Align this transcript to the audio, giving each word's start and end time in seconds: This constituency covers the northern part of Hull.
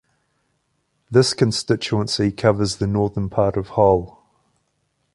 This 1.11 1.35
constituency 1.35 2.31
covers 2.31 2.77
the 2.77 2.87
northern 2.87 3.29
part 3.29 3.55
of 3.55 3.69
Hull. 3.77 4.25